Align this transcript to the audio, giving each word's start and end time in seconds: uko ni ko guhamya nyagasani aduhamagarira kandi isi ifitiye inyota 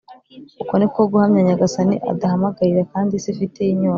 uko 0.61 0.73
ni 0.77 0.87
ko 0.93 0.99
guhamya 1.11 1.41
nyagasani 1.47 1.95
aduhamagarira 2.09 2.81
kandi 2.93 3.11
isi 3.13 3.29
ifitiye 3.33 3.69
inyota 3.71 3.89